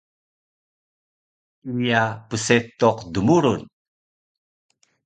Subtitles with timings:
[1.81, 3.61] Iya psetuq dmurun